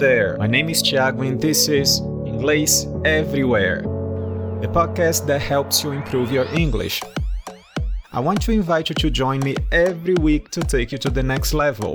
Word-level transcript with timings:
there, 0.00 0.34
my 0.38 0.46
name 0.46 0.70
is 0.70 0.82
Thiago 0.82 1.28
and 1.28 1.38
this 1.38 1.68
is 1.68 2.00
Inglês 2.24 2.86
Everywhere, 3.04 3.82
the 4.62 4.66
podcast 4.66 5.26
that 5.26 5.42
helps 5.42 5.84
you 5.84 5.90
improve 5.90 6.32
your 6.32 6.46
English. 6.54 7.02
I 8.10 8.20
want 8.20 8.40
to 8.42 8.52
invite 8.52 8.88
you 8.88 8.94
to 8.94 9.10
join 9.10 9.40
me 9.40 9.56
every 9.72 10.14
week 10.14 10.48
to 10.52 10.62
take 10.62 10.90
you 10.90 10.96
to 10.96 11.10
the 11.10 11.22
next 11.22 11.52
level, 11.52 11.94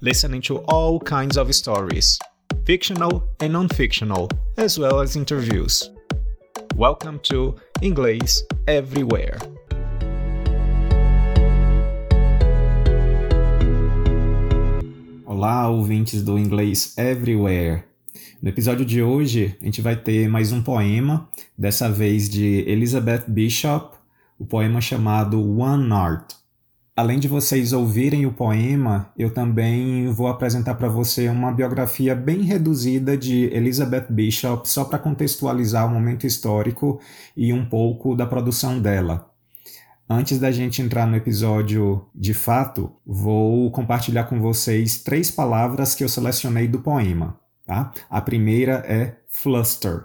listening 0.00 0.42
to 0.42 0.64
all 0.66 0.98
kinds 0.98 1.36
of 1.36 1.54
stories, 1.54 2.18
fictional 2.66 3.22
and 3.38 3.52
non 3.52 3.68
fictional, 3.68 4.28
as 4.58 4.76
well 4.76 4.98
as 4.98 5.14
interviews. 5.14 5.90
Welcome 6.74 7.20
to 7.30 7.54
Inglês 7.82 8.40
Everywhere. 8.66 9.38
Olá, 15.36 15.68
ouvintes 15.68 16.22
do 16.22 16.38
Inglês 16.38 16.96
Everywhere. 16.96 17.82
No 18.40 18.48
episódio 18.48 18.84
de 18.84 19.02
hoje, 19.02 19.56
a 19.60 19.64
gente 19.64 19.82
vai 19.82 19.96
ter 19.96 20.28
mais 20.28 20.52
um 20.52 20.62
poema, 20.62 21.28
dessa 21.58 21.90
vez 21.90 22.28
de 22.28 22.62
Elizabeth 22.68 23.24
Bishop, 23.26 23.96
o 24.38 24.46
poema 24.46 24.80
chamado 24.80 25.58
One 25.58 25.92
Art. 25.92 26.34
Além 26.94 27.18
de 27.18 27.26
vocês 27.26 27.72
ouvirem 27.72 28.24
o 28.26 28.32
poema, 28.32 29.10
eu 29.18 29.34
também 29.34 30.06
vou 30.06 30.28
apresentar 30.28 30.76
para 30.76 30.86
você 30.86 31.28
uma 31.28 31.50
biografia 31.50 32.14
bem 32.14 32.42
reduzida 32.42 33.16
de 33.16 33.46
Elizabeth 33.52 34.06
Bishop, 34.08 34.68
só 34.68 34.84
para 34.84 35.00
contextualizar 35.00 35.84
o 35.84 35.90
momento 35.90 36.28
histórico 36.28 37.00
e 37.36 37.52
um 37.52 37.68
pouco 37.68 38.14
da 38.14 38.24
produção 38.24 38.78
dela. 38.78 39.33
Antes 40.08 40.38
da 40.38 40.50
gente 40.50 40.82
entrar 40.82 41.06
no 41.06 41.16
episódio 41.16 42.06
de 42.14 42.34
fato, 42.34 42.92
vou 43.06 43.70
compartilhar 43.70 44.24
com 44.24 44.38
vocês 44.38 45.02
três 45.02 45.30
palavras 45.30 45.94
que 45.94 46.04
eu 46.04 46.08
selecionei 46.08 46.68
do 46.68 46.80
poema. 46.80 47.40
Tá? 47.64 47.90
A 48.10 48.20
primeira 48.20 48.84
é 48.86 49.16
fluster. 49.26 50.04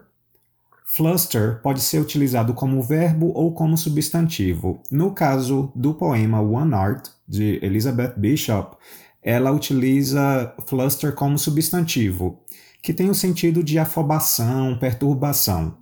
Fluster 0.85 1.61
pode 1.61 1.81
ser 1.81 1.99
utilizado 1.99 2.53
como 2.53 2.81
verbo 2.81 3.31
ou 3.35 3.53
como 3.53 3.77
substantivo. 3.77 4.81
No 4.89 5.11
caso 5.11 5.71
do 5.75 5.93
poema 5.93 6.41
One 6.41 6.73
Art, 6.73 7.09
de 7.27 7.59
Elizabeth 7.61 8.13
Bishop, 8.17 8.77
ela 9.21 9.51
utiliza 9.51 10.55
fluster 10.65 11.13
como 11.13 11.37
substantivo, 11.37 12.39
que 12.81 12.93
tem 12.93 13.09
o 13.09 13.13
sentido 13.13 13.61
de 13.61 13.77
afobação, 13.77 14.79
perturbação. 14.79 15.77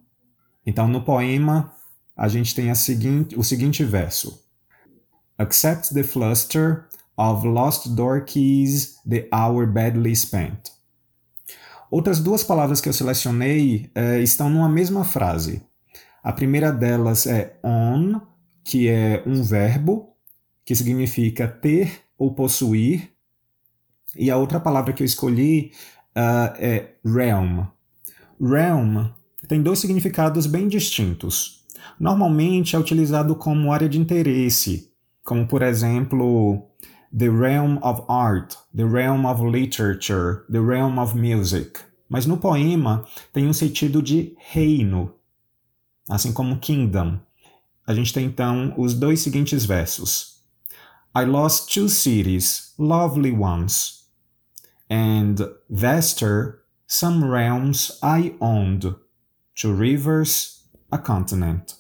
Então, 0.65 0.87
no 0.87 1.03
poema, 1.03 1.71
a 2.17 2.27
gente 2.27 2.55
tem 2.55 2.71
a 2.71 2.75
seguinte, 2.75 3.37
o 3.37 3.43
seguinte 3.43 3.83
verso: 3.83 4.43
Accept 5.37 5.93
the 5.93 6.03
fluster 6.03 6.87
of 7.15 7.47
lost 7.47 7.89
door 7.89 8.21
keys 8.21 8.97
the 9.07 9.29
hour 9.31 9.67
badly 9.67 10.15
spent. 10.15 10.71
Outras 11.91 12.19
duas 12.19 12.43
palavras 12.43 12.81
que 12.81 12.89
eu 12.89 12.93
selecionei 12.93 13.89
é, 13.93 14.19
estão 14.19 14.49
numa 14.49 14.67
mesma 14.67 15.05
frase. 15.05 15.61
A 16.23 16.33
primeira 16.33 16.71
delas 16.71 17.27
é 17.27 17.57
on, 17.63 18.19
que 18.63 18.89
é 18.89 19.23
um 19.25 19.43
verbo 19.43 20.13
que 20.65 20.75
significa 20.75 21.47
ter 21.47 22.01
ou 22.17 22.33
possuir. 22.33 23.09
E 24.15 24.29
a 24.29 24.35
outra 24.35 24.59
palavra 24.59 24.91
que 24.91 25.01
eu 25.01 25.05
escolhi 25.05 25.71
uh, 26.17 26.53
é 26.57 26.95
realm. 27.05 27.65
Realm 28.41 29.09
tem 29.47 29.61
dois 29.61 29.79
significados 29.79 30.45
bem 30.47 30.67
distintos 30.67 31.57
normalmente 31.99 32.75
é 32.75 32.79
utilizado 32.79 33.35
como 33.35 33.71
área 33.71 33.89
de 33.89 33.99
interesse, 33.99 34.91
como 35.23 35.47
por 35.47 35.61
exemplo 35.61 36.67
the 37.17 37.29
realm 37.29 37.77
of 37.81 38.03
art, 38.07 38.55
the 38.75 38.85
realm 38.85 39.25
of 39.25 39.43
literature, 39.43 40.43
the 40.51 40.59
realm 40.59 40.97
of 40.99 41.15
music. 41.15 41.79
Mas 42.09 42.25
no 42.25 42.37
poema 42.37 43.05
tem 43.33 43.47
um 43.47 43.53
sentido 43.53 44.01
de 44.01 44.35
reino, 44.37 45.13
assim 46.09 46.31
como 46.31 46.59
kingdom. 46.59 47.19
A 47.85 47.93
gente 47.93 48.13
tem 48.13 48.25
então 48.25 48.73
os 48.77 48.93
dois 48.93 49.21
seguintes 49.21 49.65
versos. 49.65 50.37
I 51.15 51.25
lost 51.25 51.73
two 51.73 51.89
cities, 51.89 52.73
lovely 52.77 53.31
ones, 53.31 54.05
and 54.89 55.35
vaster 55.69 56.59
some 56.85 57.23
realms 57.25 57.97
I 58.01 58.35
owned, 58.39 58.95
two 59.55 59.73
rivers, 59.73 60.56
a 60.89 60.97
continent. 60.97 61.73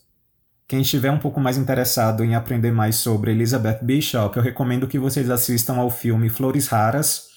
Quem 0.67 0.81
estiver 0.81 1.09
um 1.09 1.19
pouco 1.19 1.39
mais 1.39 1.57
interessado 1.57 2.23
em 2.25 2.35
aprender 2.35 2.71
mais 2.71 2.97
sobre 2.97 3.31
Elizabeth 3.31 3.79
Bishop, 3.81 4.35
eu 4.35 4.43
recomendo 4.43 4.87
que 4.87 4.99
vocês 4.99 5.29
assistam 5.29 5.77
ao 5.77 5.89
filme 5.89 6.29
Flores 6.29 6.67
Raras. 6.67 7.27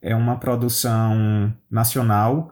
É 0.00 0.16
uma 0.16 0.36
produção 0.36 1.52
nacional 1.70 2.50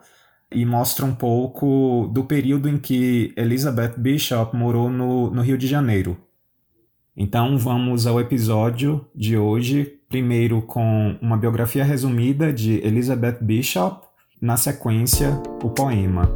e 0.53 0.67
mostra 0.67 1.07
um 1.07 1.15
pouco 1.15 2.11
do 2.13 2.25
período 2.25 2.69
em 2.69 2.77
que 2.77 3.33
Elizabeth 3.37 3.95
Bishop 3.97 4.55
morou 4.55 4.91
no, 4.91 5.31
no 5.31 5.41
Rio 5.41 5.57
de 5.57 5.67
Janeiro. 5.67 6.19
Então 7.17 7.57
vamos 7.57 8.07
ao 8.07 8.21
episódio 8.21 9.07
de 9.15 9.39
hoje, 9.39 10.01
primeiro 10.09 10.63
com 10.63 11.19
uma 11.21 11.37
biografia 11.37 11.85
resumida 11.85 12.53
de 12.53 12.75
Elizabeth 12.87 13.39
Bishop, 13.41 14.07
na 14.41 14.57
sequência, 14.57 15.41
o 15.63 15.71
poema. 15.71 16.35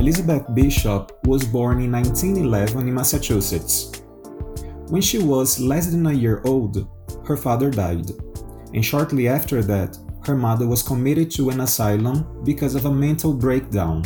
Elizabeth 0.00 0.46
Bishop 0.54 1.12
was 1.26 1.44
born 1.44 1.82
in 1.82 1.92
1911 1.92 2.88
in 2.88 2.94
Massachusetts. 2.94 4.00
When 4.88 5.02
she 5.02 5.18
was 5.18 5.60
less 5.60 5.88
than 5.88 6.06
a 6.06 6.12
year 6.14 6.40
old, 6.46 6.88
her 7.26 7.36
father 7.36 7.70
died, 7.70 8.10
and 8.72 8.82
shortly 8.82 9.28
after 9.28 9.62
that, 9.64 9.98
her 10.24 10.34
mother 10.34 10.66
was 10.66 10.82
committed 10.82 11.30
to 11.32 11.50
an 11.50 11.60
asylum 11.60 12.24
because 12.44 12.74
of 12.74 12.86
a 12.86 12.90
mental 12.90 13.34
breakdown. 13.34 14.02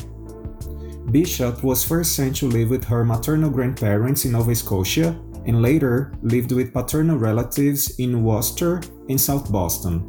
Bishop 1.12 1.62
was 1.62 1.84
first 1.84 2.16
sent 2.16 2.34
to 2.38 2.48
live 2.48 2.70
with 2.70 2.82
her 2.82 3.04
maternal 3.04 3.48
grandparents 3.48 4.24
in 4.24 4.32
Nova 4.32 4.56
Scotia 4.56 5.16
and 5.46 5.62
later 5.62 6.12
lived 6.22 6.50
with 6.50 6.74
paternal 6.74 7.18
relatives 7.18 8.00
in 8.00 8.24
Worcester 8.24 8.82
and 9.08 9.20
South 9.20 9.52
Boston. 9.52 10.04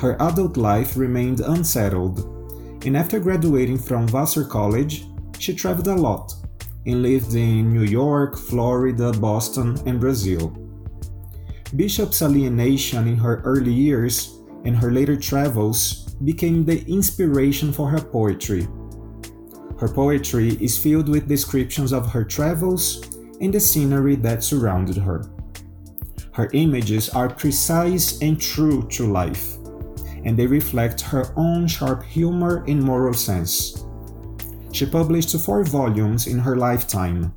Her 0.00 0.16
adult 0.22 0.56
life 0.56 0.96
remained 0.96 1.40
unsettled 1.40 2.37
and 2.84 2.96
after 2.96 3.18
graduating 3.18 3.78
from 3.78 4.06
Vassar 4.06 4.44
College, 4.44 5.04
she 5.38 5.54
traveled 5.54 5.88
a 5.88 5.94
lot 5.94 6.34
and 6.86 7.02
lived 7.02 7.34
in 7.34 7.72
New 7.72 7.82
York, 7.82 8.36
Florida, 8.36 9.12
Boston, 9.12 9.76
and 9.86 10.00
Brazil. 10.00 10.56
Bishop's 11.76 12.22
alienation 12.22 13.08
in 13.08 13.16
her 13.16 13.42
early 13.44 13.72
years 13.72 14.38
and 14.64 14.76
her 14.76 14.90
later 14.90 15.16
travels 15.16 16.14
became 16.24 16.64
the 16.64 16.84
inspiration 16.86 17.72
for 17.72 17.88
her 17.90 18.00
poetry. 18.00 18.66
Her 19.78 19.88
poetry 19.88 20.56
is 20.60 20.78
filled 20.78 21.08
with 21.08 21.28
descriptions 21.28 21.92
of 21.92 22.10
her 22.10 22.24
travels 22.24 23.02
and 23.40 23.52
the 23.52 23.60
scenery 23.60 24.16
that 24.16 24.42
surrounded 24.42 24.96
her. 24.96 25.30
Her 26.32 26.48
images 26.52 27.10
are 27.10 27.28
precise 27.28 28.20
and 28.22 28.40
true 28.40 28.88
to 28.92 29.06
life 29.06 29.57
and 30.28 30.38
they 30.38 30.46
reflect 30.46 31.00
her 31.00 31.32
own 31.36 31.66
sharp 31.66 32.02
humor 32.04 32.62
and 32.68 32.82
moral 32.82 33.14
sense. 33.14 33.86
She 34.72 34.84
published 34.84 35.34
four 35.40 35.64
volumes 35.64 36.26
in 36.26 36.38
her 36.38 36.54
lifetime, 36.54 37.34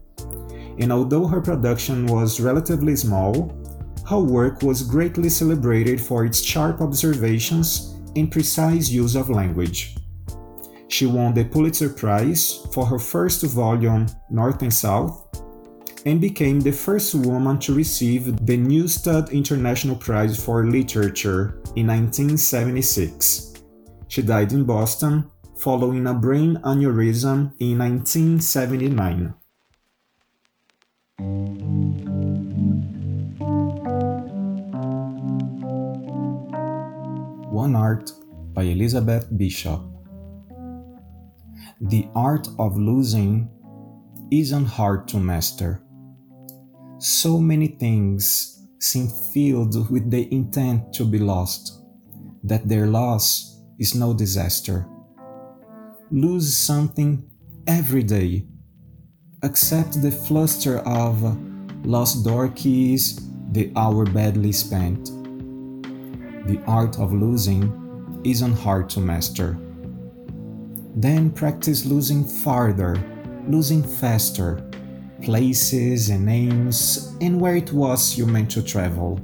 and 0.77 0.91
although 0.91 1.25
her 1.25 1.39
production 1.39 2.05
was 2.05 2.41
relatively 2.41 2.97
small, 2.97 3.55
her 4.09 4.19
work 4.19 4.61
was 4.61 4.83
greatly 4.83 5.29
celebrated 5.29 6.01
for 6.01 6.25
its 6.25 6.43
sharp 6.43 6.81
observations 6.81 7.95
and 8.17 8.29
precise 8.29 8.89
use 8.89 9.15
of 9.15 9.29
language. 9.29 9.95
She 10.89 11.05
won 11.05 11.33
the 11.33 11.45
Pulitzer 11.45 11.87
Prize 11.87 12.67
for 12.73 12.85
her 12.85 12.99
first 12.99 13.41
volume, 13.43 14.07
North 14.29 14.61
and 14.63 14.73
South, 14.73 15.29
and 16.05 16.19
became 16.19 16.59
the 16.59 16.73
first 16.73 17.15
woman 17.15 17.57
to 17.59 17.73
receive 17.73 18.45
the 18.45 18.57
Neustadt 18.57 19.31
International 19.31 19.95
Prize 19.95 20.43
for 20.43 20.67
Literature 20.67 21.60
in 21.75 21.87
1976. 21.87 23.53
She 24.07 24.21
died 24.21 24.51
in 24.51 24.63
Boston 24.65 25.29
following 25.57 26.07
a 26.07 26.13
brain 26.13 26.57
aneurysm 26.63 27.53
in 27.59 27.77
1979. 27.79 29.33
One 37.51 37.75
Art 37.75 38.11
by 38.53 38.63
Elizabeth 38.63 39.27
Bishop. 39.37 39.81
The 41.81 42.07
art 42.15 42.47
of 42.59 42.77
losing 42.77 43.49
isn't 44.31 44.65
hard 44.65 45.07
to 45.09 45.19
master 45.19 45.81
so 47.01 47.39
many 47.39 47.65
things 47.65 48.60
seem 48.81 49.07
filled 49.31 49.89
with 49.91 50.09
the 50.09 50.33
intent 50.33 50.91
to 50.91 51.05
be 51.05 51.19
lost, 51.19 51.83
that 52.43 52.67
their 52.67 52.87
loss 52.87 53.61
is 53.77 53.93
no 53.93 54.13
disaster. 54.13 54.87
Lose 56.09 56.57
something 56.57 57.29
every 57.67 58.03
day. 58.03 58.47
Accept 59.43 60.01
the 60.01 60.11
fluster 60.11 60.79
of 60.79 61.37
lost 61.85 62.25
door 62.25 62.49
keys 62.49 63.19
the 63.51 63.71
hour 63.75 64.05
badly 64.05 64.51
spent. 64.51 65.05
The 66.47 66.61
art 66.65 66.97
of 66.99 67.13
losing 67.13 68.21
isn't 68.23 68.53
hard 68.53 68.89
to 68.91 68.99
master. 68.99 69.57
Then 70.95 71.29
practice 71.29 71.85
losing 71.85 72.23
farther, 72.23 72.95
losing 73.47 73.83
faster, 73.83 74.70
places 75.21 76.09
and 76.09 76.25
names, 76.25 77.15
and 77.21 77.39
where 77.39 77.55
it 77.55 77.71
was 77.71 78.17
you 78.17 78.25
meant 78.25 78.51
to 78.51 78.61
travel. 78.61 79.19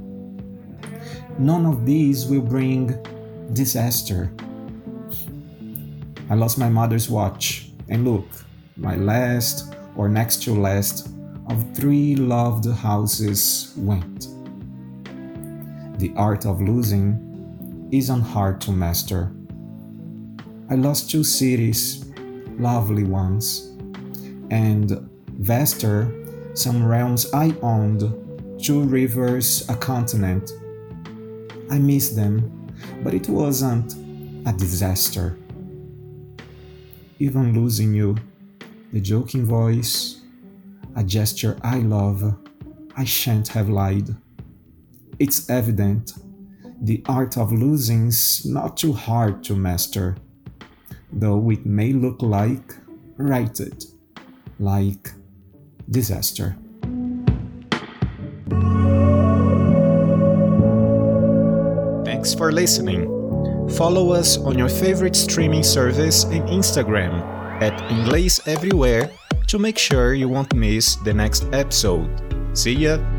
None 1.38 1.66
of 1.66 1.86
these 1.86 2.26
will 2.26 2.42
bring 2.42 2.96
disaster. 3.52 4.32
I 6.30 6.34
lost 6.34 6.58
my 6.58 6.68
mother's 6.68 7.08
watch, 7.08 7.70
and 7.88 8.04
look, 8.04 8.26
my 8.76 8.96
last 8.96 9.74
or 9.96 10.08
next 10.08 10.42
to 10.44 10.54
last 10.54 11.08
of 11.48 11.74
three 11.74 12.14
loved 12.14 12.70
houses 12.70 13.72
went. 13.76 14.28
The 15.98 16.12
art 16.16 16.46
of 16.46 16.60
losing 16.60 17.88
isn't 17.92 18.20
hard 18.20 18.60
to 18.62 18.72
master. 18.72 19.32
I 20.70 20.74
lost 20.74 21.10
two 21.10 21.24
cities, 21.24 22.04
lovely 22.58 23.04
ones, 23.04 23.72
and 24.50 25.08
vaster, 25.38 26.12
some 26.54 26.84
realms 26.84 27.32
I 27.32 27.54
owned, 27.62 28.02
two 28.60 28.82
rivers, 28.82 29.68
a 29.68 29.76
continent. 29.76 30.52
I 31.70 31.78
miss 31.78 32.10
them, 32.10 32.72
but 33.02 33.14
it 33.14 33.28
wasn't 33.28 33.94
a 34.46 34.52
disaster. 34.52 35.38
Even 37.18 37.54
losing 37.54 37.94
you, 37.94 38.16
the 38.92 39.00
joking 39.00 39.44
voice, 39.44 40.22
a 40.96 41.04
gesture 41.04 41.56
I 41.62 41.78
love, 41.78 42.36
I 42.96 43.04
shan't 43.04 43.48
have 43.48 43.68
lied. 43.68 44.14
It's 45.18 45.48
evident 45.48 46.14
the 46.80 47.02
art 47.06 47.36
of 47.36 47.52
losing's 47.52 48.44
not 48.46 48.76
too 48.76 48.92
hard 48.92 49.42
to 49.44 49.54
master, 49.54 50.16
though 51.12 51.50
it 51.50 51.66
may 51.66 51.92
look 51.92 52.22
like 52.22 52.74
righted, 53.16 53.84
like 54.60 55.12
disaster. 55.90 56.56
Thanks 62.04 62.34
for 62.34 62.52
listening. 62.52 63.06
Follow 63.76 64.12
us 64.12 64.38
on 64.38 64.58
your 64.58 64.68
favorite 64.68 65.14
streaming 65.14 65.62
service 65.62 66.24
and 66.24 66.42
Instagram 66.48 67.12
at 67.62 67.72
Inglês 67.90 68.40
Everywhere 68.46 69.10
to 69.46 69.58
make 69.58 69.78
sure 69.78 70.14
you 70.14 70.28
won't 70.28 70.54
miss 70.54 70.96
the 70.96 71.12
next 71.12 71.44
episode. 71.52 72.08
See 72.54 72.74
ya! 72.74 73.17